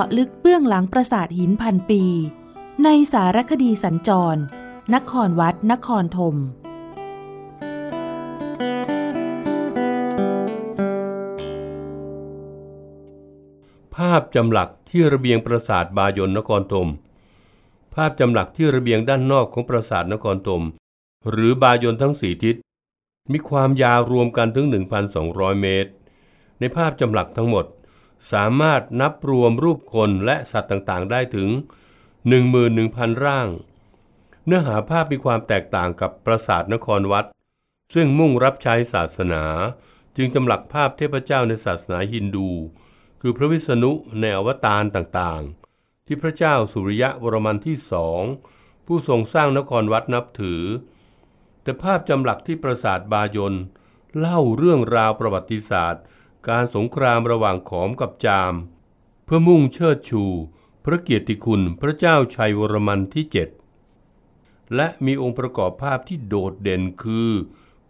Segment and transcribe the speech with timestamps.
[0.00, 2.02] าะลึกเบื้องหลังปราสาทหินพันปี
[2.84, 4.40] ในสารคดีสัญจร
[4.94, 6.36] นครวัด นครธม
[13.96, 16.88] ภาพจำหลักที่ระเบียงปราสาทบายนนครธม
[17.94, 20.62] ภาพจำหลักที่ระเบียงด้านนอกของปราสาทนครธม
[21.30, 22.56] หรือบายนทั้งสี่ทิศ
[23.32, 24.66] มีความยาวรวมกันถึง
[25.14, 25.90] 1,200 เมตร
[26.60, 27.64] ในภาพจำหลักทั้งหมด
[28.32, 31.48] สามารถนับรวมรูปคนและสัตว์ต่างๆ ได้ถึง
[32.36, 33.48] 11,000 ร่าง
[34.46, 37.26] เนื้อหาภาพมีความแตกต่างกับปราสาทนครวัด
[37.94, 39.44] ซึ่งมุ่งรับใช้ศาสนา
[40.16, 42.50] จึงจำหลักภาพเทพเจ้าในศาสนาฮินดู
[43.20, 48.22] คือพระวิษณุในอวตารต่างๆ ที่พระเจ้าสุริยะวรมันที่สอง
[48.86, 50.62] ผู้ทรงสร้างนครวัดนับถือ
[51.62, 53.54] แต่ภาพจำหลักที่ปราสาทบายน
[54.18, 56.02] เล่าเรื่องราวประวัติศาสตร์
[56.48, 58.54] การสงครามระหว่างขอมกับจาม
[59.24, 60.24] เพื่อมุ่งเชิดชู
[60.84, 63.48] พระเกียรติคุณพระเจ้าชัยวรมันที่เจ็ด
[64.74, 67.30] และมีองค์ประกอบภาพที่โดดเด่นคือ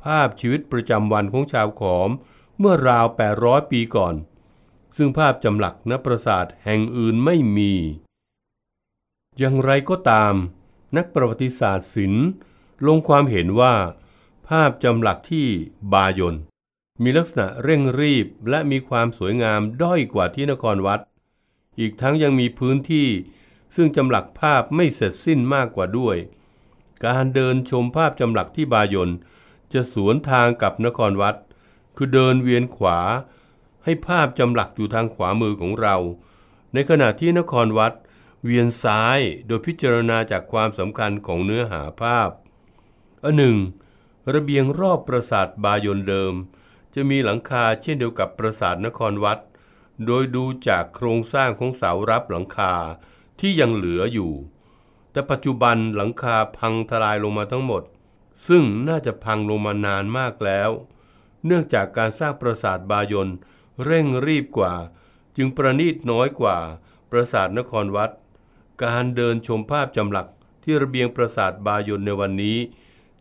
[0.04, 2.10] ภาพชีวิตประจำวันของชาวขอม
[2.58, 3.06] เมื่อราว
[3.38, 4.14] 800 ปีก่อน
[4.96, 7.72] ซึ่งภาพจำหลักณปราสาทแห่งอื่นไม่มี
[9.38, 10.34] อย่างไรก็ตาม
[10.96, 12.26] นักประวัติศาสตร์ศิลป์
[12.86, 13.74] ลงความเห็นว่า
[14.48, 15.46] ภาพจำหลักที่
[15.92, 16.36] บายน
[17.02, 21.00] มีลักษณะเร่งรีบและมีความสวยงามด้อยกว่าที่นครวัด
[21.78, 23.08] อีกทั้งยังมีพื้นที่
[23.76, 26.16] ซึ่งจำหลักภาพไม่เสร็จสิ้นมากกว่าด้วย
[27.06, 29.10] การเดินชมภาพจำหลักที่บายน
[29.72, 31.36] จะสวนทางกับนครวัด
[31.96, 32.98] คือเดินเวียนขวา
[33.84, 35.96] ให้ภาพจำหลักอยู่ทางขวามือของเรา
[36.72, 37.92] ในขณะที่นครวัด
[38.44, 42.30] เวียนซ้ายโดยพิจารณาจากความสำคัญของเนื้อหาภาพ
[43.24, 43.56] อันหนึ่ง
[44.34, 46.34] ระเบียงรอบปราสาทบายนเดิม
[46.98, 49.38] จะมีหลังคาเช่นเดียวกับปราสาทนครวัด
[50.06, 52.72] โดยดูจากโครงสร้างของเสารับหลังคา
[53.40, 54.32] ที่ยังเหลืออยู่
[55.12, 57.82] แต่ปัจจุบันหลังคาพังทลายลงมาทั้งหมด
[58.48, 60.70] ซึ่งน่าจะพังลงมานานมากแล้ว
[61.44, 63.30] เนื่องจากการสร้างปราสาทบายน
[63.84, 64.74] เร่งรีบกว่า
[65.36, 66.58] จึงประณีตน้อยกว่า
[67.10, 68.10] ปราสาทนครวัด
[68.84, 70.28] การเดินชมภาพจำหลัก
[70.64, 72.58] ที่ระเบียงปราสาทบายนในวันนี้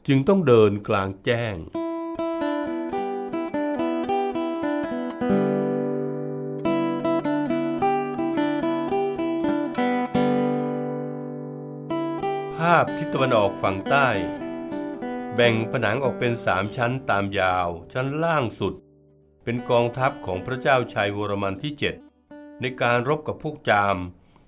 [0.08, 14.08] จึงต้องเดินกลางแจ้งาพทิศตะวันออกฝั่งใต้
[15.36, 18.74] แบ่งผนังออกเป็นสามชั้นตามยาว ชั้นล่างสุด
[19.44, 21.74] เป็นกองทัพของพระเจ้าชัยวรมันที่
[22.18, 23.98] 7 ในการรบกับพวกจาม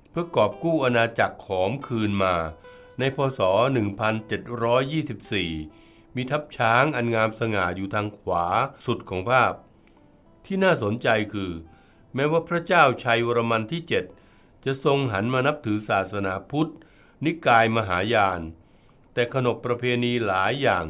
[0.09, 2.35] เพื่อกอบกู้อาณาจักรขอมคืนมา
[2.99, 3.41] ในพศ
[4.97, 8.45] 1724 มีทัพช้างอันงามสง่าอยู่ทางขวา
[8.85, 9.53] สุดของภาพ
[10.45, 11.51] ที่น่าสนใจคือ
[12.15, 13.81] แม้ว่าพระเจ้าชัยวรมันที่
[14.25, 16.71] 7 จะทรงหันมานับถือศาสนาพุทธ
[17.25, 18.41] นิกายมหายาน
[19.13, 20.85] แต่ขนบประเพณีหลายอย่าง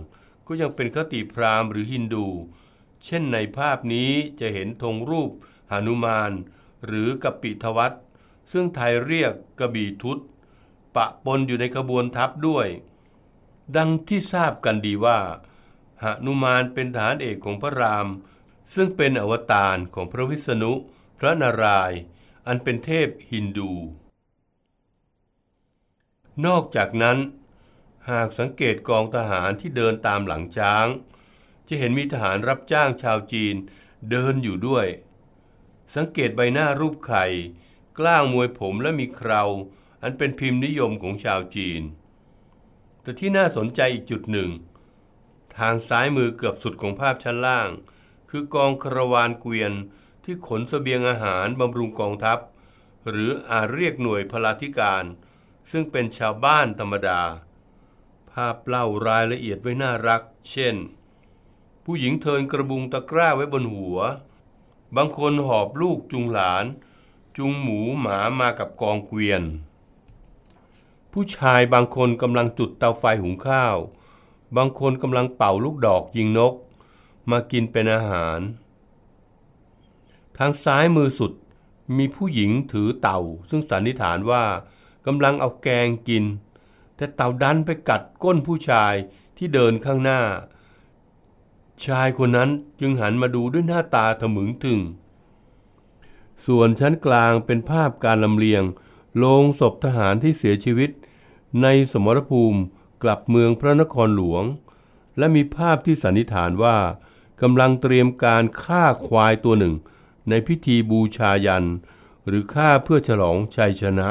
[0.48, 2.28] ก็ยังเป็นคติพราหมณ์หรือฮินดู
[3.06, 5.32] เช่นในภาพนี้จะเห็นธงรูป
[5.72, 6.32] หนุมาน
[6.86, 7.94] หรือกัปิทวัต
[8.52, 10.20] ซึ่งไทยเรียกกระบี่ทุต
[10.96, 12.68] ปะปนอยู่ในขบวนทัพด้วย
[13.76, 15.20] ดังที่ทราบกันดีว่า
[16.04, 18.08] หนุมานเป็นฐานเอกของพระราม
[18.76, 20.74] ซึ่งเป็นอวตารของพระวิษณุ
[21.20, 22.00] พระนารายณ์
[22.48, 23.72] อันเป็นเทพฮินดู
[26.46, 27.18] นอกจากนั้น
[28.12, 30.88] หากสังเกตกองทหารที่เดินตามหลังช้าง
[31.68, 33.56] จะเห็นมีทหารรับจ้างชาวจีน
[34.10, 34.86] เดินอยู่ด้วย
[35.96, 37.26] สังเกตใบหน้ารูปไข่
[38.00, 39.44] กล้าวมวยผมและมีเครา
[40.04, 41.82] อันเป็นพิมพ์นิยมของชาวจีน
[43.02, 44.50] แต่ที่น่าสนใจอีกจุดหนึ่ง
[45.58, 47.70] ทางซ้ายมือเกือบสุดของภาพชั้นล่าง
[48.30, 49.74] คือกองคารวานเกวียน
[50.24, 52.40] ที่ขนสเสบียงอาหารบำรุงกองทัพ
[53.10, 55.04] หรืออาจเรียกหน่วยพลาธิการ
[55.72, 57.22] ซึ่งเป็นชาวบ้านธรรมดา
[58.32, 60.22] ภาพเล่ารายละเอียดไว้น่ารัก
[60.52, 60.76] เช่น
[61.84, 64.00] ผู้หญิงเทินกระบุงตะกร้าไว้บนหัว
[64.96, 66.66] บางคนหอบลูกจุงหลาน
[67.38, 69.44] จุงหมูหมามากับกองเกวียน
[71.12, 73.78] ผู้ชายบางคนกำลังจุดเตาไฟหุงข้าว
[74.56, 76.54] บางคนกำลังเป่าลูกดอกยิงนก
[77.32, 78.40] มากินเป็นอาหาร
[80.38, 81.32] ทางซ้ายมือสุด
[81.98, 83.20] มีผู้หญิงถือเต่า
[83.50, 84.44] ซึ่งสันนิษฐานว่า
[85.08, 86.24] กำลังเอาแกงกิน
[86.96, 88.94] แต่เต่าดันไปกัดก้นผู้ชาย
[89.38, 90.22] ที่เดินข้างหน้า
[91.86, 92.50] ชายคนนั้น
[92.80, 94.80] จึงหันมาดูด้วยหน้าตาถมึงถึง
[96.46, 98.64] ส่วนชั้นกลางเป็นภาพการลำเลียง
[99.18, 100.90] โลงศพทหารที่เสียชีวิต
[101.62, 102.60] ในสมรภูมิ
[103.04, 104.44] กลับเมืองพระนครหลวง
[105.18, 106.78] และมีภาพที่สันนิษฐานว่า
[107.42, 109.74] กำลังเตรียมการฆ่าควายตัวหนึ่ง
[110.30, 111.66] ในพิธีบูชายัน
[112.28, 114.10] หรือฆ่าเพื่อฉลองชัยชนะ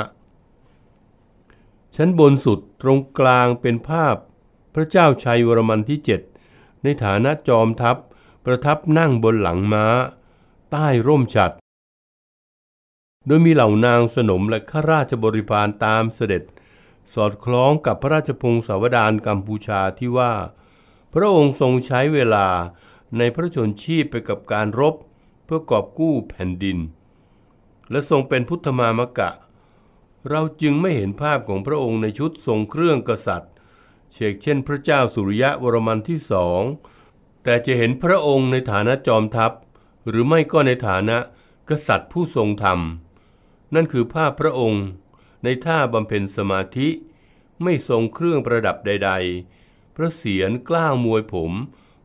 [1.94, 4.16] ชั้นบนสุดตรงกลางเป็นภาพ
[4.74, 6.20] พระเจ้าชัยวรมันที่เจ็ด
[6.82, 7.96] ในฐานะจอมทัพ
[8.44, 9.86] ประทับนั่งบนหลังม้า
[10.70, 11.52] ใต้ร่มฉัด
[13.26, 16.42] โดยมีเหล่านางสนมและข้าราชบริพารตามเสด็จ
[17.14, 20.32] สอดคล้องกับพระราชพงศาวดารกัมพูชาที่ว่า
[21.14, 22.46] พระองค์ทรงใช้เวลา
[23.18, 24.94] ในพระชนชีพไปกับการรบ
[25.44, 26.78] เพื่อกอบกู้แผ่นดิน
[27.90, 29.30] และทรงเป็นพุทธมามกะ
[30.28, 33.52] เราจึงไม่เห็นภาพของพระองค์ในชุดทรงเครื่องกษัตริย์
[34.12, 36.62] เชกเช่นพระเจ้าสุริยะวรมันที่สอง
[37.44, 39.52] แต่จะเห็นพระองค์ในฐานะจอมทัพ
[40.08, 41.19] หรือไม่ก็ในฐานะ
[41.69, 42.81] กษัตริย์ผู้ทรงธรรม
[43.75, 44.84] นั่นคือภาพพระองค์
[45.44, 46.88] ในท่าบำเพ็ญสมาธิ
[47.62, 49.11] ไม่ทรงเครื่องประดับใด
[49.55, 51.52] ๆ พระเศียรกล้าวมวยผม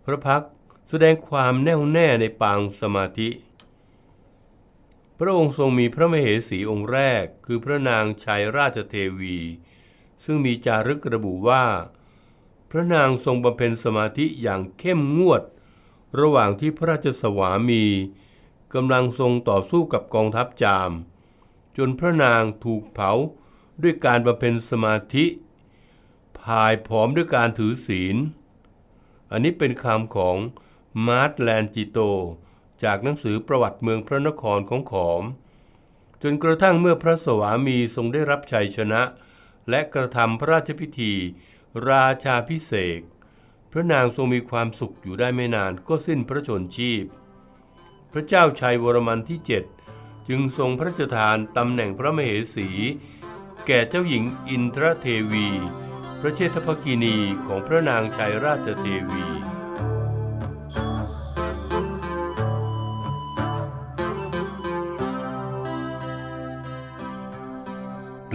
[0.06, 0.44] พระพัก
[0.90, 3.28] แสดงความแน่วแน่ในปางสมาธิ
[5.24, 9.38] พระองค์ทรงมีพระมเหสีองค์แรก คือพระนางชัยราชเทวี
[10.24, 11.66] ซึ่งมีจารึกระบุว่า
[12.72, 15.44] พระนางทรงบำเพ็ญสมาธิอย่างเข้มงวด
[16.20, 17.84] ระหว่างที่พระราชสวามี
[18.74, 20.92] กำลังทรงต่อสู้กับกองทัพจาม
[21.78, 23.12] จนพระนางถูกเผา
[23.82, 25.26] ด้วยการบำเพ็ญสมาธิ
[26.40, 28.16] พายผอมด้วยการถือศีล
[29.32, 30.38] อันนี้เป็นคำของ
[31.08, 32.00] มาร์ตแลนจิโต
[32.84, 35.24] จากหนังสือประวัติเมืองพระนครของขอม
[36.24, 39.02] จนกระทั่งเมื่อพระสวามีทรงได้รับชัยชนะ
[39.70, 41.14] และกระทำพระราชพิธี
[41.90, 43.02] ราชาพิเศษ
[43.72, 47.06] พระนางทรงมีความสุขอยู่ได้ไม่นานก็สิ้นพระชนชีพ
[48.12, 49.64] พระเจ้าชัยวรมันที่เจ็ด
[50.30, 52.70] จึงทรงพระราชทานตำแหน่งพระมเหสี
[53.68, 55.48] แก่เจ้าหญิงอินทรเทวี
[56.20, 59.41] พระเชษฐภกินีของพระนางชัยราชเทวี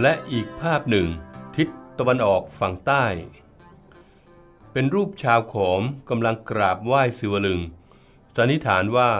[0.01, 1.07] และอีกภาพหนึ่ง
[1.55, 1.67] ทิศ
[1.99, 3.05] ตะวันออกฝั่งใต้
[4.71, 7.61] เป็นรูปชาวขอมกำลังกราบไหว้ศิวลึง
[8.35, 9.11] สันนิษฐานว่า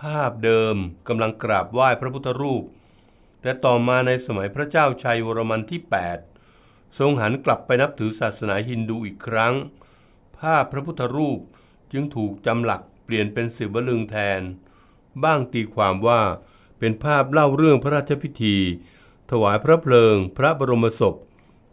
[0.00, 0.76] ภาพเดิม
[1.08, 2.64] กำลังกราบไหว้พระพุทธรูป
[3.42, 5.80] แต่ต่อมาในสมัยพระเจ้าชัยวรมันที่
[6.38, 9.54] 8 ทรงหันกลับไปนับถือศาสนาฮินดูอีกครั้ง
[10.38, 11.40] ภาพพระพุทธรูป
[11.92, 14.40] จึงถูกจำหลักเปลี่ยนเป็นศิวลึงแทน
[15.22, 16.20] บ้างตีความว่า
[16.78, 18.56] เป็นภาพเล่าเรื่องพระราชพิธี
[19.34, 21.14] ถวายพระเพลิง พระบรมศพ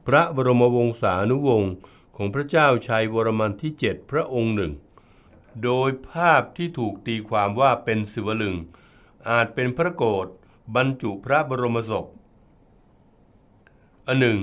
[0.07, 1.73] พระบรมวงศานุวงศ์
[2.15, 4.73] ของพระเจ้าชัยวรมันที่เจ็ดพระองค์หนึ่ง
[5.63, 8.55] โดยภาพที่ถูกตีความว่าเป็นสิวลึง
[9.29, 10.27] อาจเป็นพระโกรธ
[10.75, 12.05] บรรจุพระบรมศพ
[14.07, 14.39] อันหนึ่ง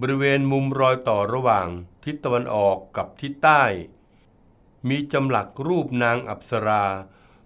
[0.00, 1.66] บริเวณมุมรอยต่อระหว่าง
[2.04, 3.62] ทิศตะวันออกกับทิศใต้
[4.88, 6.84] มีจำหลักรูปนางอัปสรา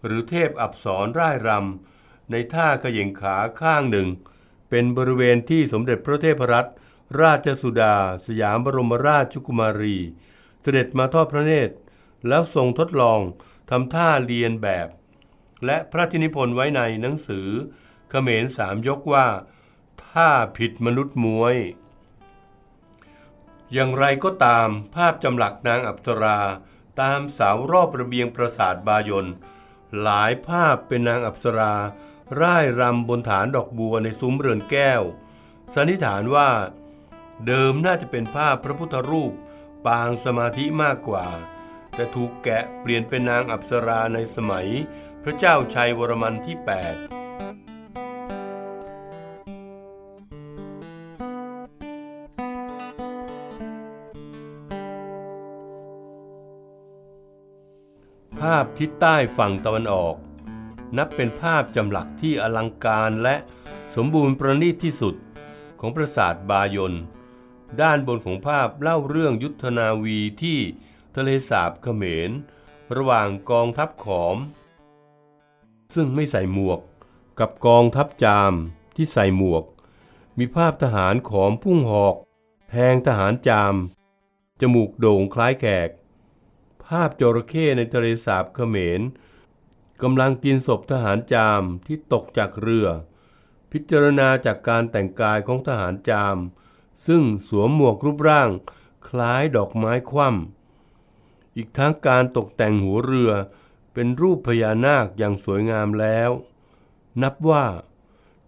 [0.05, 4.09] หรือเทพอับสรร่ายรำในท่าขย่งขาข้างหนึ่ง
[4.77, 6.71] เป็นบริเวณที่สมเด็จพระเทพรัตน
[7.21, 9.97] ราชสุดา สยามบรมราชกุมารี
[10.63, 11.75] เสด็จมาทอดพระเนตร
[12.29, 13.21] แล้วทรงทดลอง
[13.71, 14.89] ทำท่าเรียนแบบ
[15.65, 17.49] และพระธินิพนธ์ไว้ในหนังสือ
[18.11, 19.27] เขมรสามยกว่า
[20.05, 21.57] ท่าผิดมนุษย์มวย
[23.73, 26.39] อย่างไรก็ตามภาพจำหลักนางอัปสรา
[27.01, 29.27] ตามสาวรอบระเบียงปราสาทบายน
[30.03, 31.75] หลายภาพเป็นนางอัปสรา
[32.41, 35.03] ร่ายรำบนฐานดอกบัวในซุ้มเรือนแก้ว
[35.75, 36.51] สันนิษฐานว่า
[37.47, 39.33] เดิมน่าจะเป็นภาพพระพุทธรูป
[39.87, 41.27] ปางสมาธิมากกว่า
[41.95, 44.69] แต่ถูกแกะเปลี่ยนเป็นนางอัปสราในสมัย
[45.23, 46.67] พระเจ้าชัยวรมันที่ 8
[58.41, 60.17] ภาพทิศใต้ฝั่งตะวันออก
[60.97, 63.37] นับเป็นภาพจำหลักที่อลังการและ
[63.97, 65.15] สมบูรณ์ประณีตที่สุด
[65.81, 66.95] ของปราสาทบายน
[67.81, 70.59] ด้านบนของภาพเล่าเรื่องยุทธนาวีที่
[71.17, 72.31] ทะเลสาบเขมร
[72.97, 74.37] ระหว่างกองทัพขอม
[75.95, 76.81] ซึ่งไม่ใส่หมวก
[77.41, 78.53] กับกองทัพจาม
[78.97, 79.65] ที่ใส่หมวก
[80.39, 82.17] มีภาพทหารขอมพุ่งหอก
[82.71, 83.75] แทงทหารจาม
[84.61, 85.91] จมูกโด่งคล้ายแขก
[86.87, 89.01] ภาพจระเข้ในทะเลสาบเขมร
[90.03, 92.89] กำลังกินศพทหารจามที่ตกจากเรือ
[93.73, 96.37] พิจารณาจากการแต่งกายของทหารจาม
[97.07, 98.51] ซึ่งสวมหมวกรูปร่าง
[99.09, 103.33] คล้ายดอกไม้คว่ำอีกทั้งการตกแต่งหัวเรือ
[103.93, 106.31] เป็นรูปพญานาคอย่างสวยงามแล้ว
[107.23, 107.67] นับว่า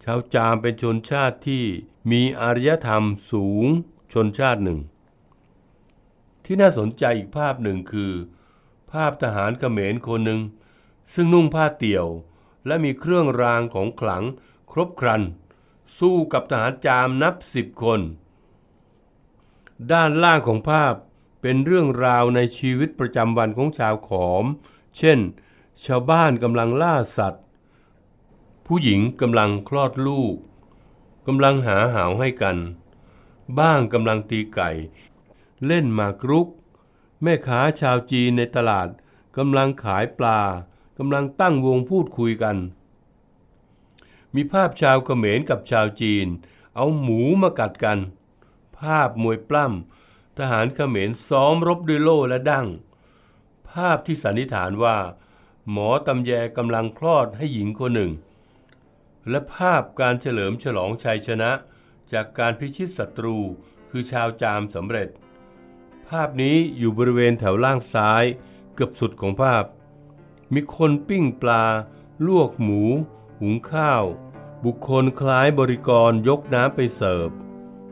[0.03, 1.63] ชาวจามเป็นชนชาติที่
[2.11, 3.65] มีอารยธรรมสูง
[4.13, 4.79] ชนชาติหนึ่ง
[6.45, 8.11] ที่น่าสนใจอีกภาพหนึ่งคือ
[8.91, 10.41] ภาพทหารเขมรคนหนึ่ง
[11.13, 12.07] ซึ่งนุ่งผ้าเตี่ยว
[12.67, 14.23] และมีเครื่องรางของขลัง
[14.71, 15.23] ครบครัน
[15.97, 17.99] สู้กับทหารจามนับสิบคน
[19.91, 20.93] ด้านล่างของภาพ
[21.41, 24.45] เป็นเรื่องราวในชีวิตประจำวันของชาวขอม
[24.97, 25.19] เช่น
[25.85, 27.43] ชาวบ้านกำลังล่าสัตว์
[28.65, 30.35] ผู้หญิงกำลังคลอดลูก
[31.27, 32.57] กำลังหาหาวให้กัน
[33.59, 34.69] บ้างกำลังตีไก่
[35.65, 36.47] เล่นหมากรุก
[37.23, 38.87] แม่ค้าชาวจีนในตลาด
[39.37, 40.41] กำลังขายปลา
[40.97, 42.57] กำลังตั้งวงพูดคุยกัน
[44.35, 46.27] มีภาพชาวเขมรกับชาวจีน
[46.75, 47.99] เอาหมูมากัดกัน
[48.79, 52.67] ภาพมวยปล้ำทหารเขมรซ้อมรบด้วยโล่และดั้ง
[53.69, 54.97] ภาพที่สันนิษฐานว่า
[55.71, 58.11] หมอตำแยกำลังคลอดให้หญิงคนหนึ่ง
[59.29, 61.51] และภาพการเฉลิมฉลองชัยชนะ
[62.11, 63.37] จากการพิชิตศัตรู
[63.89, 65.09] คือชาวจามสำเร็จ
[66.09, 68.23] ภาพนี้อยู่บริเวณแถวล่างซ้าย
[68.75, 69.63] เกือบสุดของภาพ
[70.53, 71.65] มีคนปิ้งปลา
[72.27, 72.83] ลวกหมู
[73.39, 74.03] หุงข้าว
[74.65, 77.29] บุคคลคล้ายบริกรยกน้ำไปเสิร์ฟ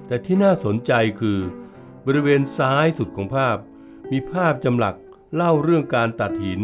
[0.08, 1.40] แต่ที่น่าสนใจคือ
[2.06, 3.58] บริเวณซ้ายสุดของภาพ
[4.12, 4.96] มีภาพจำหลัก
[5.36, 6.62] เล่าเรื่องการตัดหิน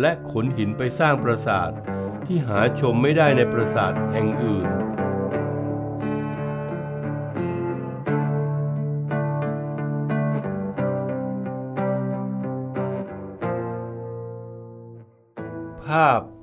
[0.00, 1.70] และขนหินไปสร้างปราสาท
[2.26, 4.79] ที่หาชมไม่ได้ในปราสาทแห่งอื่น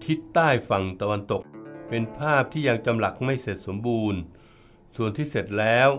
[0.07, 1.43] ทิศใต้ฝั่งตะวันตก
[1.89, 4.19] เป็นภาพที่ยังจำหลักไม่เสร็จสมบูรณ์
[4.95, 5.89] ส่วนที่เสร็จแล้ว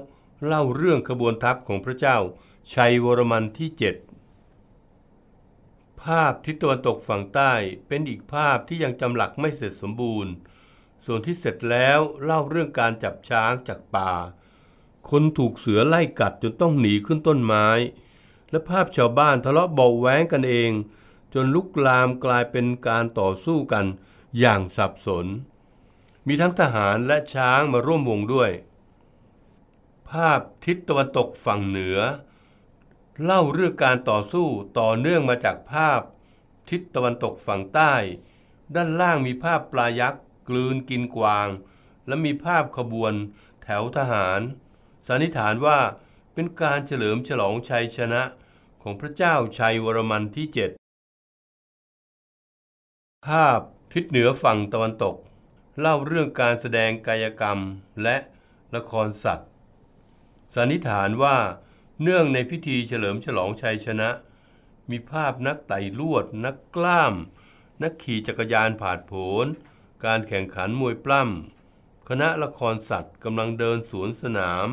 [0.47, 2.19] เล่าเรื่องขบวนทัพของพระเจ้า
[2.75, 3.97] ชัยวรมันที่เจ็ด
[6.03, 7.53] ภาพทิศตะวันตกฝั่งใต้
[7.89, 10.33] เป็นอีกภาพที่ยังจำหลักไม่เสร็จสมบูรณ์
[11.07, 14.13] ส่วนที่เสร็จแล้วเล่าเรื่องการจับช้างจากป่า
[15.11, 17.69] คนถูกเสือไล่กัดจนต้องหนีขึ้นต้นไม้
[18.51, 20.71] และภาพชาวบ้านทะเลาะเบาแว้งกันเอง
[21.35, 23.87] จนลุกลามกลายเป็นการต่อสู้กัน
[24.39, 25.27] อย่างสับสน
[26.27, 28.51] มีทั้งทหารและช้างมาร่วมวงด้วย
[30.11, 31.99] ภาพทิศตะวันตกฝั่งเหนือ
[33.25, 36.01] เล่าเรื่องการต่อสู้ต่อเนื่องมาจากภาพ
[36.71, 37.95] ทิศตะวันตกฝั่งใต้
[38.75, 41.49] ด้านล่างมีภาพปลายักษ์กลืนกินกวาง
[42.07, 43.13] และมีภาพขบวน
[43.63, 44.41] แถวทหาร
[45.07, 45.79] สันนิษฐานว่า
[46.35, 48.23] เป็นการเฉลิมฉลองชัยชนะ
[48.83, 50.71] ของพระเจ้าชัยวรมันที่เจ็ด
[53.27, 53.61] ภาพ
[53.93, 55.17] ทิศเหนือฝั่งตะวันตก
[55.81, 57.59] เล่าเรื่องการแสดงกายกรรม
[58.03, 58.17] และ
[58.75, 59.49] ละครสัตว์
[60.55, 61.37] สันนิษฐานว่า
[62.03, 64.11] เนื่องในพิธีเฉลิมฉลองชัยชนะ
[64.91, 67.15] มีภาพนักไต่ลวด นักกล้าม
[67.83, 69.13] นักขี่จักรยานผ่านผ
[69.45, 69.47] ล
[70.05, 74.67] การแข่งขันมวยปล้ำคณะละครสัตว์กำลังเดินสวนสนาม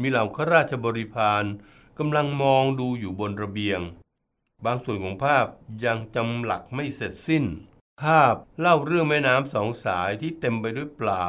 [0.00, 1.44] มีเหล่าข้าราชบริพาร
[1.98, 3.80] กำลังมองดูอยู่บนระเบียง
[4.64, 5.46] บางส่วนของภาพ
[5.84, 7.44] ยังจำหลักไม่เสร็จสิ้น
[8.02, 11.24] ภาพเล่าเรื่องแม่น้ำสองสายที่เต็มไปด้วยปลา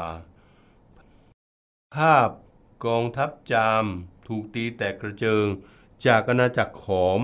[1.96, 2.30] ภาพ
[2.86, 3.86] กองทัพจาม
[4.28, 5.46] ถูกตีแตกกระเจิง
[6.06, 7.20] จากอาณาจักรขอม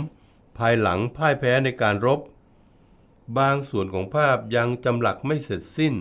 [0.57, 2.19] ภายหลังพ่ายแพ้ในการรบ
[3.37, 5.95] บางส่วนของภาพยังจำหลักไม่เสร็จสิ้น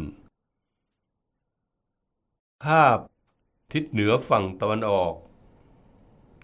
[2.64, 2.98] ภาพ
[3.72, 5.14] ทิศเหนือฝั่งตะวันออก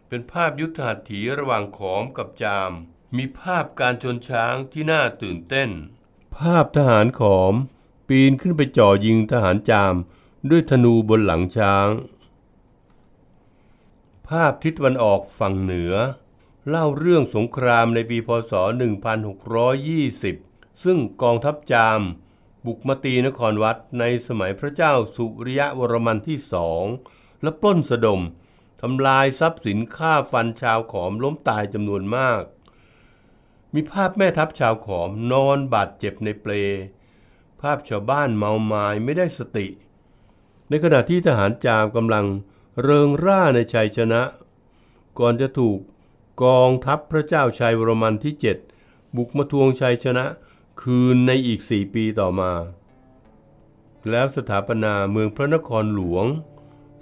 [0.08, 2.72] เป็นภาพยุทธหัตถีระหว่างขอมกับจาม
[3.16, 5.70] มีภาพการชนช้างที่น่าตื่นเต้น
[6.38, 7.54] ภาพทหารขอม
[8.08, 9.94] ปีนขึ้นไปจ่อยิงทหารจาม
[10.50, 11.88] ด้วยธนูบนหลังช้าง
[14.28, 15.94] ภาพทิศตะวันออกฝั่งเหนือ
[16.68, 18.52] เล่าเรื่องสงครามในปีพศ
[19.68, 22.00] 1620 ซึ่งกองทัพจาม
[22.66, 26.84] บุกมาตีนครวัดในสมัยพระเจ้าสุริยะวรมันที่สอง
[27.42, 28.20] และปล้นสะดม
[28.82, 32.42] ทำลายทรัพย์สินฆ่าฟันชาวขอมล้มตายจำนวนมาก
[33.78, 36.52] มีภาพแม่ทัพชาวขอมนอนบาดเจ็บในเปล
[37.60, 39.66] ภาพชาวบ้านเมาไม้ไม่ได้สติ
[40.68, 42.26] ในขณะที่ทหารจามกำลัง
[42.82, 44.22] เริงร่าในชัยชนะ
[45.18, 45.78] ก่อนจะถูก
[46.42, 48.56] กองทัพพระเจ้าชัยวรมันที่เจ็ด
[49.16, 50.24] บุกมาทวงชัยชนะ
[50.82, 52.52] คืนในอีกสี่ปีต่อมา
[54.10, 56.26] แล้วสถาปนาเมืองพระนครหลวง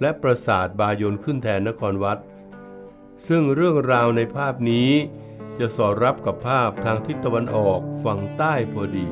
[0.01, 2.19] และปราสาทบายนขึ้นแทนนครวัด
[3.27, 4.91] ซึ่งเรื่องราวในภาพนี้
[5.59, 9.07] จะสอดรับกับภาพทางทิศตะวันออกฝั่งใต้พอดี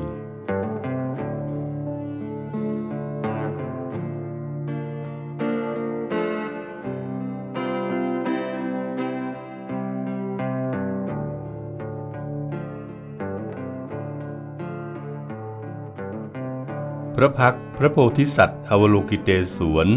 [17.16, 19.88] พระพักพระโพธิสัตว์อวโลกิเตศวน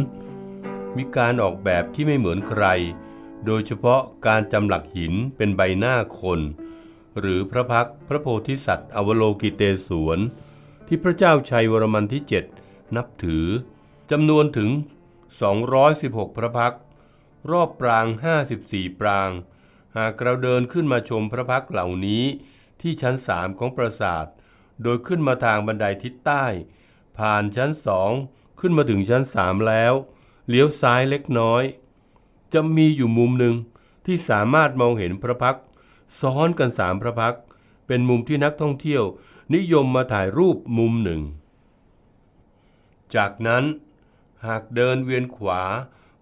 [0.97, 2.65] มีการออกแบบที่ไม่เหมือนใคร
[3.45, 6.39] โดยเฉพาะการจำหลักหินเป็นใบหน้าคน
[7.19, 10.19] หรือพระพักพระโพธิสัตว์อวโลกิเตศวร
[10.87, 12.23] ที่พระเจ้าชัยวรมันที่
[12.59, 13.45] 7 นับถือ
[14.11, 14.69] จำนวนถึง
[15.53, 16.75] 216 พระพัก
[17.51, 18.05] รอบปราง
[18.53, 19.29] 54 ปราง
[19.97, 22.23] หากเราเดินขึ้นมาชมพระพักเหล่านี้
[22.81, 24.25] ที่ชั้นสามของปราสาท
[24.83, 26.45] โดยขึ้นมาทางบันไดทิศใต้
[27.17, 28.11] ผ่านชั้นสอง
[28.59, 29.93] ขึ้นมาถึงชั้นสามแล้ว
[30.49, 31.63] เลี้ยวซ้ายเล็กน้อย
[32.53, 33.55] จะมีอยู่มุมหนึ่ง
[34.05, 35.57] ที่สามารถมองเห็นพระพัก
[36.19, 37.35] ซ้อนกันสามพระพัก
[37.87, 39.03] เป็นมุมที่นักท่องเที่ยว
[39.55, 41.21] นิยมมาถ่ายรูปมุมหนึ่ง
[43.15, 43.63] จากนั้น
[44.47, 45.61] หากเดินเวียนขวา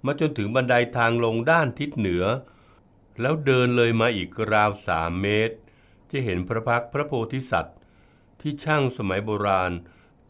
[0.06, 2.26] มาจนถึงบันไดทางลงด้านทิศเหนือ
[3.22, 5.56] แล้วเดินเลยมาอีกราวสามเมตร
[6.12, 7.78] จะเห็นพระพักพระโพธิสัตว์
[8.42, 9.72] ที่ช่างสมัยโบราณ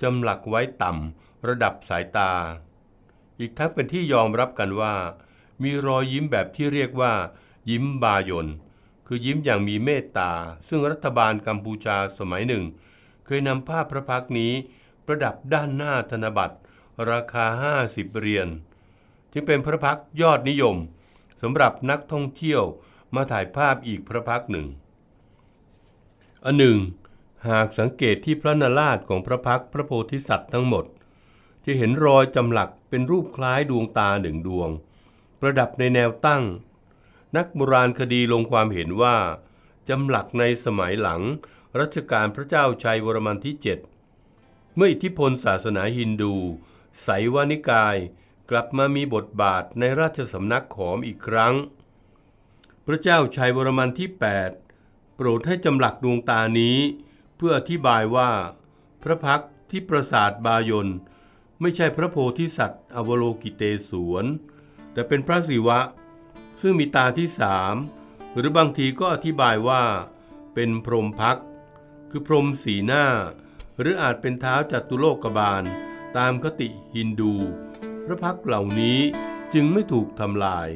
[0.01, 2.31] จำหลักไว้ต่ำระดับสายตา
[3.39, 4.95] อีกทั้งเป็นที่ยอมรับกันว่า
[5.63, 7.13] มีรอยยิ้มแบบที่เรียกว่า
[7.69, 8.47] ยิ้มบายน
[9.07, 10.31] คือยิ้มอย่างมีเมตตา
[10.67, 12.63] ซึ่งรัฐบาลกัมพูชาสมัยหนึ่ง
[13.25, 14.53] เคยนำภาพพระพักนี้
[15.05, 16.57] ประดับด้านหน้าธนบัตร
[17.09, 17.45] ราคา
[17.81, 18.47] 50เหรียญ
[19.31, 20.75] จึงเป็นพระพักยอดนิยม
[21.41, 22.63] สำหรับนักท่องเที่ยว
[23.15, 24.67] มาถ่ายภาพอีกพระพักหนึ่ง
[26.45, 26.77] อันหนึ่ง
[27.50, 30.85] หากสังเกตที่พระนราชของพระพักพระโพธิสัตว์ทั้งหมด
[31.65, 34.69] จะเห็นรอยจำหลักเป็นรูปคล้ายดวงตาหนึ่งดวง
[35.39, 36.44] ประดับในแนวตั้ง
[37.38, 39.18] นักโบราณคดีลงความเห็นว่า
[39.89, 41.22] จำหลักในสมัยหลัง
[41.80, 43.56] รัชกาลพระเจ้าชัยวรมันที่
[44.15, 46.36] 7 เมื่ออิทธิพลศาสนาฮินดู
[47.04, 47.98] ไสยวานิกาย
[48.50, 51.56] กลับมามีบทบาทในราชสำนักขอมอีกครั้ง
[52.86, 54.10] พระเจ้าชัยวรมันที่
[54.62, 56.78] 8 โปรดให้จำหลักดวงตานี้
[57.36, 58.32] เพื่ออธิบายว่า
[59.04, 60.89] พระพักที่ปราสาทบายน
[61.62, 64.26] ไม่ใช่พระโพธิสัตว์อวโลกิเตศวร
[64.95, 65.79] แต่เป็นพระศิวะ
[66.62, 67.75] ซึ่งมีตาที่สาม
[68.36, 69.84] หรือบางทีก็อธิบายว่า
[70.53, 71.39] เป็นพรหมพัก
[72.10, 73.05] คือพรหมสีหน้า
[73.79, 75.63] หรืออาจเป็นเท้าจัตุโลกบาล
[76.17, 77.34] ตามคติฮินดู
[78.05, 78.99] พระพักเหล่านี้
[79.53, 80.69] จึงไม่ถูกทำลาย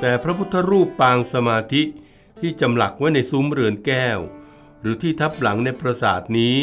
[0.00, 1.82] แต่พระพุทธรูปปางสมาธิ
[2.40, 4.18] ที่จำหลักไว้ในซุ้มเรือนแก้ว
[4.80, 6.56] หรือที่ทับหลังในปราสาทนี้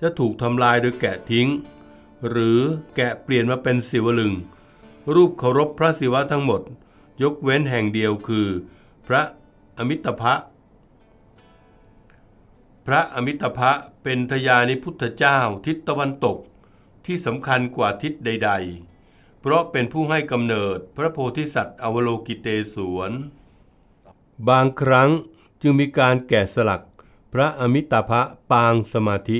[0.00, 1.48] จะถูกทำลายโดยแกะทิ้ง
[2.28, 2.58] หรือ
[2.96, 4.34] แกะเปลี่ยนมาเป็นศิวลึง
[5.14, 6.62] รูปเคารพพระศิวะทั้งหมด
[7.22, 8.48] ยกเว้นแห่งเดียวคือ
[9.06, 9.22] พระ
[9.78, 10.34] อมิตภะ
[12.86, 13.70] พระอมิตภะ
[14.02, 16.38] เป็นทยานิพุทธเจ้าทิศตะวันตก
[17.06, 18.50] ที่สำคัญกว่าทิศใด
[18.94, 23.12] ๆ เพราะเป็นผู้ให้กำเนิดพระโพธิสัตว์อวโลกิเตศวร
[24.48, 25.10] บางครั้ง
[25.62, 26.84] จึงมีการแกะสลัก
[27.32, 29.38] พระอมิตาภะปางสมาธิ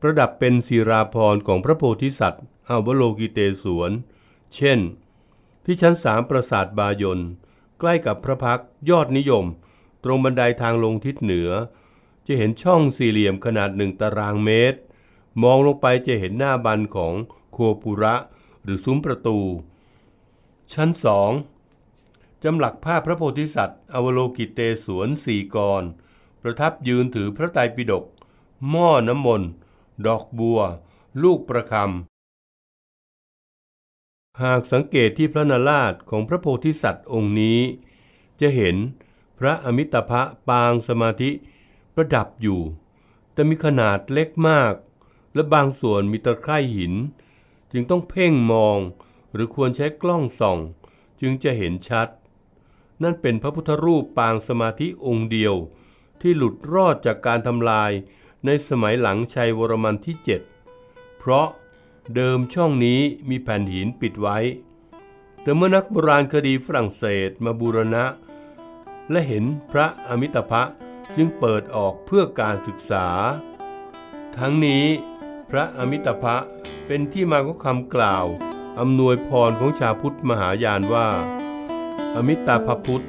[0.00, 3.92] ประดับเป็นศิราพรของพระโพธิสัตว์อวโลกิเตศวร
[4.54, 4.78] เช่น
[5.64, 7.20] ที่ชั้นสามปราสาทบายน
[7.78, 9.44] ใกล้กับพระพักยอดนิยม
[10.04, 11.50] ตรงบันไดทางลงทิศเหนือ
[12.26, 14.78] จะเห็นช่องสี่เหลี่ยมขนาดหนึ่งตารางเมตร
[15.42, 17.14] มองลงไปจะเห็นหน้าบันของ
[17.52, 18.14] โคปุระ
[18.62, 19.38] หรือซุ้มประตู
[20.72, 21.30] ชั้นสอง
[22.48, 25.82] จำหลักภาพพระโพธิสัตว์อวโลกิเตศวรสี่กร
[26.42, 28.04] ประทับยืนถือพระไตรปิฎก
[28.68, 29.48] หม้อน้ำมนต์
[30.06, 30.60] ดอกบัว
[31.22, 37.60] ลูกประคำหากสังเกตที่พระนาราชของพระโพธิสัตว์องค์นี้
[38.40, 38.76] จะเห็น
[39.38, 41.30] พระอมิตภะปางสมาธิ
[41.94, 42.60] ประดับอยู่
[43.32, 44.74] แต่มีขนาดเล็กมาก
[45.34, 46.94] และบางส่วนมีตะไคร่หิน
[47.72, 48.78] จึงต้องเพ่งมอง
[49.32, 50.58] หรือควรใช้กล้องส่อง
[51.20, 52.08] จึงจะเห็นชัด
[53.02, 55.54] นั่นเป็นพระพุทธรูปปางสมาธิองค์เดียว
[56.20, 57.90] ที่หลุดรอดจากการทำลาย
[58.44, 60.16] ในสมัยหลังชัยวรมันที่
[60.66, 61.48] 7 เพราะ
[62.14, 64.38] เดิมช่องนี้มีแผ่นหินปิดไว้
[65.42, 68.04] แต่เมื่อนักโบราณคดีฝรั่งเศสมาบูรณะ
[69.10, 70.62] และเห็นพระอมิตภะ
[71.16, 73.06] จึงเปิดออกเพื่อการศึกษา
[74.38, 74.84] ทั้งนี้
[75.50, 76.36] พระอมิตภะ
[76.86, 78.26] เป็นที่มาของคำกล่าว
[78.80, 81.08] อำนวยพรของชาวพุทธมหายานว่า
[82.16, 83.04] อมิตาภพุทธ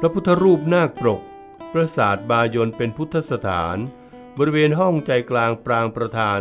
[0.00, 1.20] พระพุทธรูปนาคปรก
[1.72, 3.76] ปราสาทบายนเป็นพุทธสถาน
[4.38, 6.40] บริเวณห้องใจกลางปรางประธาน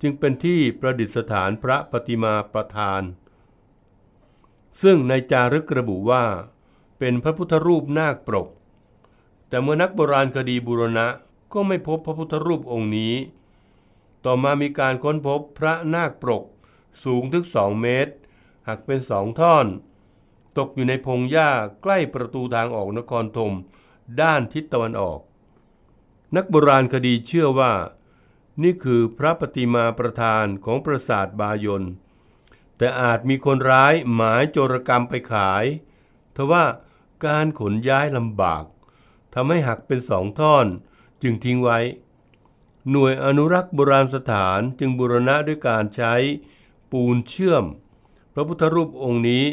[0.00, 3.02] จึงเป็นที่ประดิษฐานพระปฏิมาประธาน
[4.82, 6.24] ซึ่งในจารึกระบุว่า
[6.98, 8.48] เป็นพระพุทธรูปนาคปรก
[9.54, 11.06] แต่เมื่อนักโบราณคดีบูรณะ
[11.52, 13.14] ก็ไม่พบพระพุทธรูปองค์นี้
[14.24, 16.44] ต่อมามีการค้นพบพระนาคปรก
[17.04, 18.12] สูงถึงสองเมตร
[18.68, 19.66] หักเป็นสองท่อน
[20.58, 21.50] ตกอยู่ในพงหญ้า
[21.82, 23.52] ใกล้ประตูทางออกนครธม
[24.20, 25.20] ด้านทิศตะวันออก
[26.36, 27.72] นักโบราณคดีเชื่อว่า
[28.62, 31.84] นี่คือพระปฏิมาประธานของปราสาทบายน
[32.76, 35.64] แต่อาจมีคนร้ายหมายโจรกรรมไปขาย
[36.36, 36.64] ทว่า
[37.24, 38.64] การขนย้ายลำบาก
[39.34, 40.66] ทำให้หักเป็นสองท่อน
[41.22, 41.78] จึงทิ้งไว้
[42.90, 46.14] หน่วยอนุรักษ์โบราณสถานจึงบูรณะด้วยการใช้
[46.92, 47.64] ปูนเชื่อม
[48.34, 49.44] พระพุทธรูปองค์นี้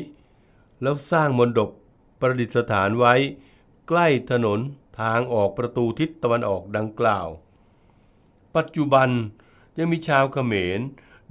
[0.81, 1.69] แล้วสร้างมณฑป
[2.19, 3.13] ประดิษฐานไว้
[3.87, 4.59] ใกล้ถนน
[4.99, 7.27] ทางออกประตูทิศตะวันออกดังกล่าว
[8.55, 9.09] ปัจจุบัน
[9.77, 10.79] ยังมีชาวเขมร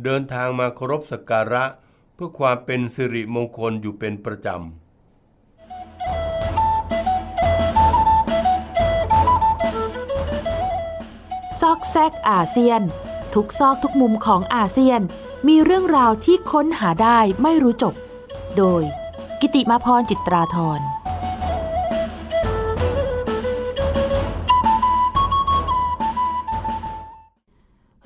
[0.05, 1.65] เดินทางมาเคารพสักการะ
[2.15, 4.80] เพื่อความเป็นสิริมงคลอยู่เป็นประจำ
[11.61, 12.83] ซอกแซกอาเซียน
[13.35, 15.01] ทุกซอกทุกมุมของอาเซียน
[15.49, 17.95] มีเรื่องราวที่ค้นหาได้ไม่รู้จบ
[18.57, 18.83] โดย
[19.41, 20.81] กิติมาพรจิตราธร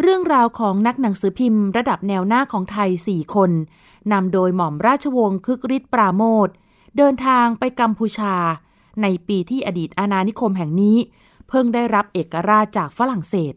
[0.00, 3.50] เรื่องราวของนักหนังสือพิมพ์ระดับแนวหน้าของไทย 4 คน
[4.12, 6.48] นำโดยหม่อมราชวงศ์คึกฤทธิ์ปราโมท
[6.96, 8.36] เดินทางไปกัมพูชา
[9.02, 10.96] ในปีที่อดีตอาณานิคมแห่งนี้
[11.48, 13.54] เพิ่งได้รับเอกราชจากฝรั่งเศส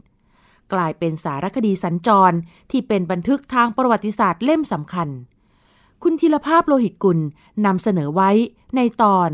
[0.74, 2.36] กลายเป็นสารคดีสัญจร
[2.72, 5.10] ที่เป็นบันทึกทางประวัติศาสตร์เล่มสำคัญ
[6.04, 7.20] คุณธีรภาพโลหิตกุล
[7.66, 8.32] นำเสนอไว้
[8.76, 9.30] ในตอน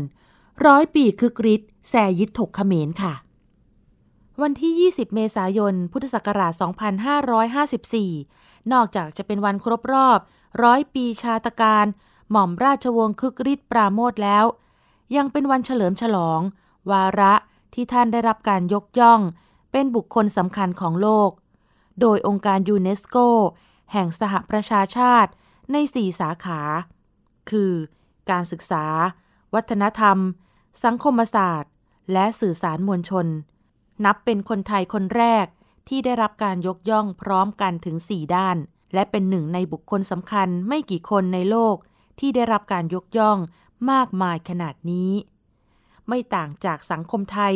[0.66, 3.14] ร้อยปีคึกฤทธิ์แสยิดถกเขมรค่ะ
[4.42, 6.52] วันที่ 20 เมษายน พุทธศักราช
[8.02, 10.18] 2554 นอกจากจะเป็นวันครบรอบ
[10.62, 11.86] ร้อยปีชาตการ
[12.30, 14.44] หม่อมราชวงศ์คึกฤทธิ์ปราโมทแล้ว
[15.16, 16.40] ยังเป็นวันเฉลิมฉลอง
[16.90, 17.34] วาระ
[17.74, 19.20] ที่ท่านได้รับการยกย่อง
[19.72, 21.30] เป็นบุคคลสำคัญของโลก
[22.00, 23.16] โดยองค์การยูเนสโก
[23.92, 25.30] แห่งสหประชาชาติ
[25.72, 26.60] ใน 4 สาขา
[27.50, 27.72] คือ
[28.30, 28.84] การศึกษา
[29.54, 30.18] วัฒนธรรม
[30.84, 31.72] สังคมศาสตร์
[32.12, 33.26] และสื่อสารมวลชน
[34.04, 35.46] นับเป็นคนไทยคนแรก
[35.88, 38.56] ที่ได้รับการยกย่องพร้อมกันถึง 4 ด้าน
[38.94, 41.76] และเป็นหนึ่งในบุคคลสำคัญไม่กี่คนในโลก
[42.18, 43.38] ที่ได้รับการยกย่อง
[43.90, 45.10] มากมายขนาดนี้
[46.08, 47.54] ไม่ต่างจากสังคมไทย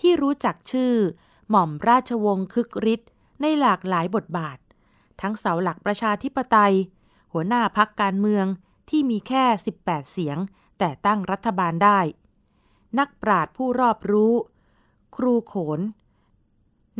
[0.00, 0.94] ที่รู้จักชื่อ
[1.50, 4.58] หม่อมราชวงศ์คึกฤทธิ์ในหลากหลายบทบาท
[5.20, 6.74] ทั้งเสาหลักประชาธิปไตย
[7.32, 8.46] หัวหน้าพักการเมือง
[8.90, 9.44] ที่มีแค่
[9.78, 10.38] 18 เสียง
[10.78, 12.00] แต่ตั้งรัฐบาลได้
[12.98, 14.34] นักปราชญ์ผู้รอบรู้
[15.16, 15.80] ครูโขน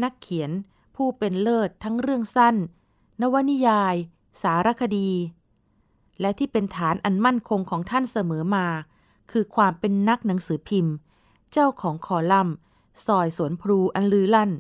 [0.03, 0.51] นักเขียน
[0.97, 2.57] ผู้เป็นเลิศทั้งเรื่องสั้น
[3.21, 3.95] นวนิยาย
[4.43, 5.11] สารคดี
[6.21, 8.67] และที่เป็นฐานอันมั่นคงของท่านเสมอมา
[9.33, 10.95] คือความเป็นนักหนังสือพิมพ์
[11.53, 12.57] เจ้าของคอลัมน์
[13.07, 14.51] ซอยสวนพลูอันลือลั่น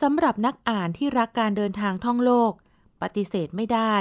[0.00, 2.52] สำหรับนักอ่านที่รักการเดินทางท่องโลก
[3.02, 3.94] ปฏิเสธไม่ได้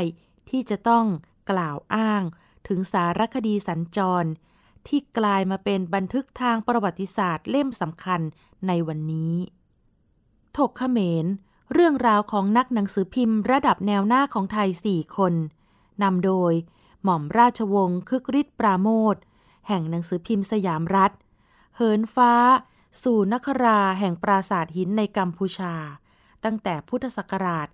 [0.50, 1.06] ที่จะต้อง
[1.52, 2.24] กล่าวอ้าง
[2.68, 4.30] ถึงสารคดีสัญจร
[4.88, 8.22] ที่กลายมาเป็นบันทึกทางประวัติศาสตร์เล่มสำคัญ
[8.68, 9.36] ในวันนี้
[10.58, 11.26] ถกเขมร
[11.74, 15.34] เรื่องราวของนักหนังสือพิมพ์ระดับแนวหน้าของไทยสี่คน
[16.04, 16.54] นำโดย
[17.04, 19.16] หม่อมราชวงศ์คึกฤทธิ์ปราโมท
[19.67, 21.12] แห่งหนังสือพิมพ์สยามรัฐ
[21.75, 22.34] เหินฟ้า
[23.04, 25.75] สู่นคราแห่งปราสาทหินในกัมพูชา
[26.43, 27.67] ตั้งแต่พุทธศักราช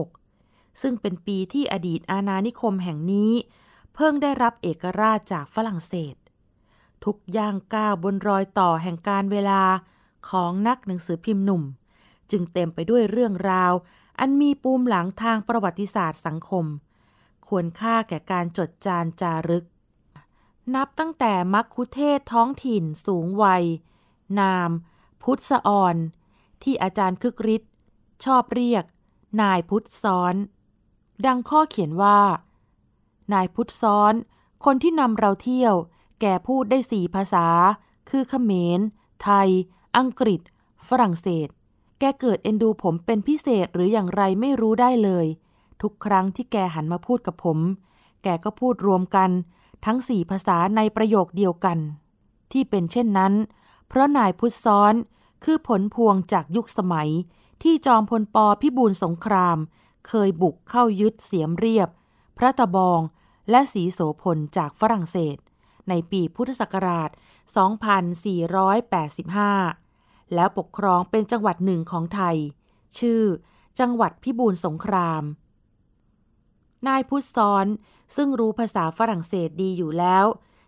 [0.00, 3.32] 2496 ซึ่งเป็นปีที่อดีตอาณานิคมแห่งนี้
[3.94, 6.14] เพิ่งได้รับเอกราชจากฝรั่งเศส
[7.04, 9.62] ทุกย่างก้าวบนรอยต่อแห่งการเวลา
[10.30, 11.62] ของนักหนังสือพิมพ์หนุ่ม
[12.30, 13.72] จึงเต็มไปด้วยเรื่องราว
[14.18, 16.64] อันมีปูมหลังทางประวัติศาสตร์สังคม
[17.48, 19.64] ควรค่าแก่การจดจานจารึก
[20.74, 23.64] นับตั้งแต่มักคุเทศท้องถิ่นสูงวัย
[24.40, 24.70] นาม
[25.22, 25.96] พุทธออน
[26.62, 27.72] ที่อาจารย์คึกฤทธิ์
[28.24, 28.84] ชอบเรียก
[29.42, 30.34] นายพุทธซ้อน
[31.26, 32.20] ดังข้อเขียนว่า
[33.32, 34.14] นายพุทธซ้อน
[34.64, 35.74] คนที่นำเราเที่ยว
[36.20, 37.46] แก่พูดได้สี่ภาษา
[38.10, 38.80] คือเขมร
[39.22, 39.48] ไทย
[39.96, 40.40] อังกฤษ
[40.88, 41.48] ฝรั่งเศส
[41.98, 45.26] แกเกิดเอ็นดูผมเป็นพิเศษหรืออย่างไรไม่รู้ได้เลย
[45.82, 47.58] ทุกครั้งที่แกหันมาพูดกับผม
[48.22, 49.30] แกก็พูดรวมกัน
[49.84, 51.78] ทั้งสี่ภาษาในประโยคเดียวกัน
[52.52, 53.34] ที่เป็นเช่นนั้น
[53.88, 54.94] เพราะนายพุทธซ้อน
[55.44, 57.10] คือผลพวงจากยุคสมัย
[57.62, 59.58] ที่จอมพลปพิบูลสงคราม
[60.08, 61.88] เคยบุกเข้ายึดเสียมเรียบ
[62.38, 63.00] พระตะบอง
[63.50, 65.36] และสีโสพลจากฝรั่งเศส
[65.88, 67.10] ในปีพุทธศักราช
[69.06, 72.36] 2485 แล้วปกครองเป็นจังหวัดหนึ่งของไทย
[72.98, 73.22] ชื่อ
[73.80, 75.22] จังหวัดพิบูลสงคราม
[76.88, 77.66] นายพุทธซ้อน
[78.16, 80.26] ซึ่งรู้ภาษาฝรั่งเศสดีอยู่แล้ว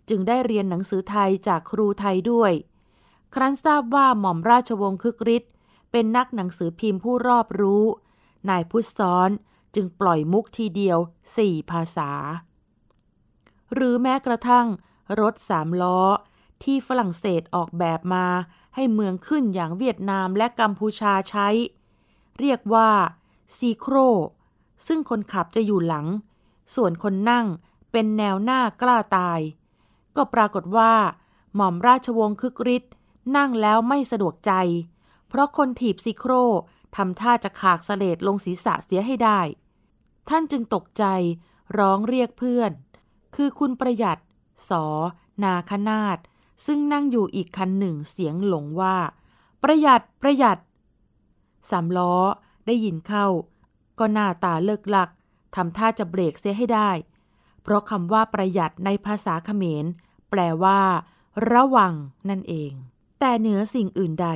[0.09, 2.53] จึงได้เรียนหนังสือไทยจากครูไทยด้วย
[3.35, 5.53] ครั้นทราบว่าหม่อมราชวงศ์คึกฤทธิ์
[5.91, 7.85] เป็นนักหนังสือพิมพ์ผู้รอบรู้
[8.49, 9.31] นายพุทธซ้อน
[9.75, 10.99] จึงปล่อยมุกทีเดียว
[11.37, 12.11] สี่ภาษา
[13.75, 14.67] หรือแม้กระทั่ง
[15.21, 16.01] รถสามล้อ
[16.63, 18.27] ที่ฝรั่งเศสออกแบบมา
[18.75, 21.49] ให้เมืองขึ้นอย่างเวียดนามและกัมพูชาใช้
[22.41, 22.91] เรียกว่า
[23.57, 23.97] ซีโคร
[24.87, 26.07] ซึ่งคนขับจะอยู่หลัง
[26.75, 27.47] ส่วนคนนั่ง
[27.93, 29.41] เป็นแนวหน้ากล้าตาย
[30.17, 30.93] ก็ปรากฏว่า
[31.57, 32.93] หม่อมราชวงศ์คึกฤทธิ์
[33.37, 34.53] นั่งแล้วไม่สะดวกใจ
[35.29, 36.33] เพราะคนถีบซีโคร
[36.97, 39.41] ทำท่าจะขากสลดลงศีรษะเสียให้ได้
[40.29, 41.05] ท่านจึงตกใจ
[41.79, 42.71] ร้องเรียกเพื่อน
[43.35, 44.19] คือคุณประหยัด
[44.69, 44.85] สอ
[45.45, 46.19] นาคนาด
[46.67, 48.97] ซึ่งนั่งอยู่อีกคันหนึ่งเสียงหลงว่า
[49.63, 50.59] ประหยัดประหยัด
[51.71, 52.15] สามล้อ
[52.67, 53.27] ได้ยินเข้า
[53.99, 55.09] ก็หน้าตาเลิกลัก
[55.55, 56.91] ทำท่าจะเบรกเสียให้ได้
[57.63, 59.85] เพราะคำว่าประหยัดในภาษาเขมร
[60.31, 60.81] แปลว่า
[61.53, 61.95] ระวัง
[62.29, 62.73] นั่นเอง
[63.21, 64.29] แต่เหนือสิ่งอื่นใด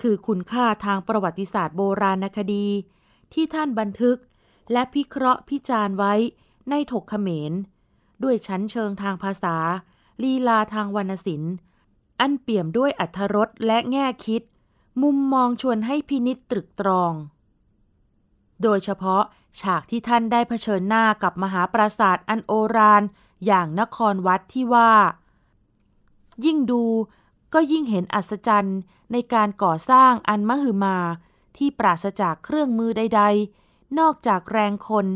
[0.00, 2.66] คือคุณค่าทางประวัติศาสตร์โบราณคดี
[3.32, 4.18] ที่ท่านบันทึก
[4.72, 6.14] และพิเคราะห์พิจารณ์ไว้
[6.70, 7.52] ในถกเขมร
[8.22, 9.56] ด้วยชั้นเชิงทางภาษา
[10.22, 11.54] ลีลาทางวรรณศิลป์
[12.20, 14.42] อันเปี่ยมด้วยอัธรสและแง่คิด
[15.02, 17.12] มุมมองชวนให้พินิจตรึกตรอง
[18.62, 19.22] โดยเฉพาะ
[19.60, 23.02] ฉากที่ท่านได้เผชิญหน้ากับมหาปราสาทอันโอราน
[23.46, 24.92] อย่างนครวัดที่ว่า
[26.44, 26.84] ยิ่งดู
[27.54, 28.78] ก็ยิ่งเห็นอัศจรรย์
[29.12, 30.98] ในการก่อสร้างอันมหึมา
[31.56, 33.22] ที่ปราศจากเครื่องมือใด
[33.60, 35.06] ๆ นอกจากแรงคน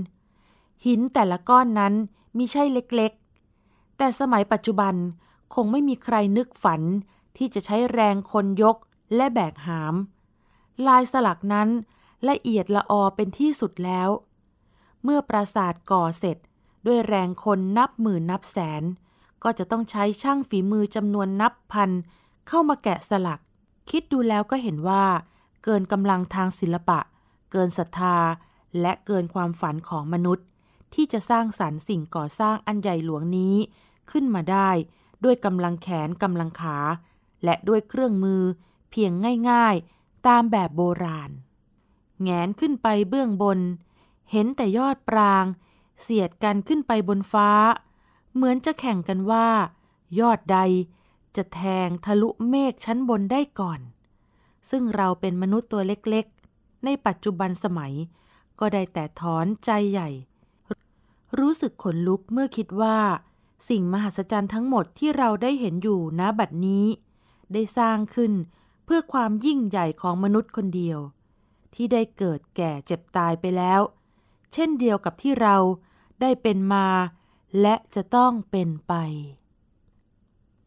[0.86, 1.94] หินแต่ละก้อนนั้น
[2.36, 4.94] มิใช่เล็กๆ แต่สมัยปัจจุบัน
[5.54, 6.82] คงไม่มีใครนึกฝัน
[7.36, 8.76] ที่จะใช้แรงคนยก
[9.16, 9.94] และแบกหาม
[10.86, 11.68] ลายสลักนั้น
[12.28, 14.08] ละเอียดละออเป็นที่สุดแล้ว
[15.02, 16.36] เมื่อปราสาทก่อเสร็จ
[16.86, 18.82] ด้วยแรงคนนับหมื่นนับแสน
[19.42, 21.90] ก็จะต้องใช้ช่างฝีมือจำนวนนับพัน
[22.48, 23.40] เข้ามาแกะสลัก
[23.90, 25.04] คิดดูแล้วก็เห็นว่า
[25.64, 26.98] เกินกำลังทางศิลปะ
[27.52, 28.16] เกินศรัทธา
[28.80, 30.46] และเกินความฝันของมนุษย์
[30.94, 33.54] ที่จะสร้างสรรค์สิ่งก่อสร้างอันใหญ่หลวงนี้
[34.10, 34.70] ขึ้นมาได้
[35.24, 36.78] ด้วยกำลังแขนกำลังขา
[37.44, 38.42] และด้วยเครื่องมือ
[38.90, 39.12] เพียง
[39.50, 41.30] ง่าย ๆ ตามแบบโบราณ
[42.22, 43.60] แงนขึ้นไปเบื้องบน
[44.30, 45.44] เห็นแต่ยอดปราง
[46.00, 47.50] เสียดกันขึ้นไปบนฟ้า
[48.34, 49.48] เหมือนจะแข่งกันว่า
[50.20, 50.58] ยอดใด
[51.36, 53.80] จะแทงทะลุเมฆชั้นบนได้ก่อน
[54.70, 57.92] ซึ่งเราเป็นมนุษย์ตัวเล็กๆ ในปัจจุบันสมัย
[58.60, 60.08] ก็ได้แต่ถอนใจใหญ่
[61.38, 62.98] รู้สึกขนลุกเมื่อคิดว่า
[63.68, 66.86] สิ่งมหัศจรรย์ทั้งหมดที่เราได้เห็นอยู่ณบัดนี้
[67.52, 68.32] ได้สร้างขึ้น
[68.84, 70.98] เพื่อความยิ่งใหญ่ของมนุษย์คนเดียว
[71.74, 73.80] ที่ได้เกิดแก่เจ็บตายไปแล้ว
[74.52, 75.56] เช่นเดียวกับที่เรา
[76.20, 76.86] ได้เป็นมา
[77.60, 78.94] และจะต้องเป็นไป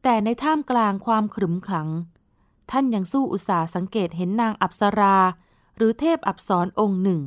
[0.04, 1.90] แต่ในท่ามกลางความขรึมขลัง
[2.72, 5.18] ท่านยังสู้อุตสาห์สังเกตเห็นนางอัปสรา
[5.78, 7.22] หรือเทพอับสรองค์หนึ่ง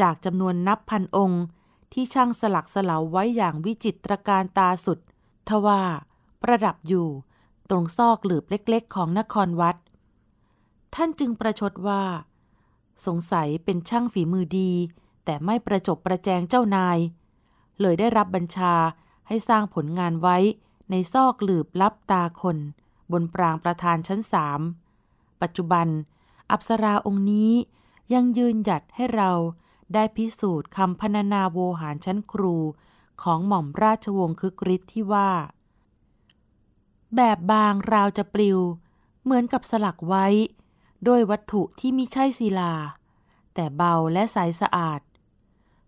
[0.00, 1.44] จากจำนวนนับพันองค์
[1.92, 4.98] ที่ช่างสลักสลาไว้อย่างวิจิตรการตาสุด
[5.48, 5.82] ทว่า
[6.42, 7.08] ประดับอยู่
[7.70, 9.76] ตรงซอกหลืบเล็กๆ ของนครวัด
[10.94, 12.02] ท่านจึงประชดว่า
[13.06, 14.72] สงสัยเป็นช่างฝีมือดี
[15.24, 16.98] แต่ไม่ประจบประแจงเจ้านาย
[17.80, 18.74] เลยได้รับบัญชา
[19.28, 20.36] ให้สร้างผลงานไว้
[20.90, 22.58] ในซอกหลืบลับตาคน
[23.12, 24.60] บนปรางประธานชั้นสาม
[25.42, 25.86] ปัจจุบัน
[26.50, 27.52] อัปสราองค์นี้
[28.14, 29.30] ยังยืนหยัดให้เรา
[29.94, 32.56] ได้พิสูจน์คำพรรณนาโวหารชั้นครู
[33.22, 35.30] ของหม่อมราชวงศ์คึกฤทธิ์ที่ว่า
[37.16, 38.58] แบบบางราวจะปลิว
[39.22, 40.26] เหมือนกับสลักไว้
[41.04, 42.74] โดยวัตถุที่มิใช่ศิลา
[43.54, 45.00] แต่เบาและใสสะอาด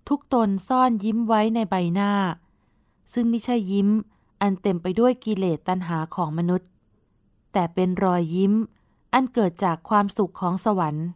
[0.09, 2.13] ทุกตนซ่อนยิ้มไว้ในใบหน้า
[3.13, 3.89] ซึ่งไม่ใช่ยิ้ม
[4.41, 6.69] อันเต็มไปด้วยกิเลสตัณหาของมนุษย์
[7.53, 8.53] แต่เป็นรอยยิ้ม
[9.13, 11.09] อันเกิดจากความสุขของสวรรค์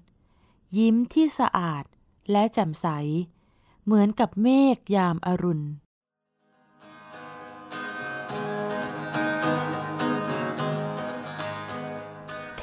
[0.78, 1.84] ยิ้มที่สะอาด
[2.30, 2.86] และแจ่มใส
[3.84, 5.66] เหมือนกับเมฆยามอรุณ